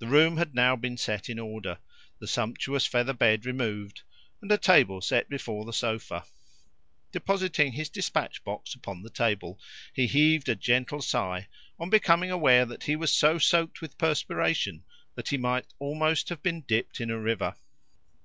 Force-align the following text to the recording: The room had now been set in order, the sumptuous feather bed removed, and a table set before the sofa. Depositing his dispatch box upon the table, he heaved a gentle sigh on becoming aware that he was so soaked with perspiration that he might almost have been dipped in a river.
The 0.00 0.08
room 0.08 0.36
had 0.36 0.52
now 0.52 0.74
been 0.74 0.96
set 0.96 1.30
in 1.30 1.38
order, 1.38 1.78
the 2.18 2.26
sumptuous 2.26 2.86
feather 2.86 3.12
bed 3.12 3.46
removed, 3.46 4.02
and 4.42 4.50
a 4.50 4.58
table 4.58 5.00
set 5.00 5.28
before 5.28 5.64
the 5.64 5.72
sofa. 5.72 6.24
Depositing 7.12 7.70
his 7.70 7.88
dispatch 7.88 8.42
box 8.42 8.74
upon 8.74 9.02
the 9.04 9.10
table, 9.10 9.60
he 9.92 10.08
heaved 10.08 10.48
a 10.48 10.56
gentle 10.56 11.00
sigh 11.02 11.46
on 11.78 11.88
becoming 11.88 12.32
aware 12.32 12.66
that 12.66 12.82
he 12.82 12.96
was 12.96 13.12
so 13.12 13.38
soaked 13.38 13.80
with 13.80 13.96
perspiration 13.96 14.82
that 15.14 15.28
he 15.28 15.38
might 15.38 15.72
almost 15.78 16.30
have 16.30 16.42
been 16.42 16.62
dipped 16.62 17.00
in 17.00 17.08
a 17.08 17.16
river. 17.20 17.54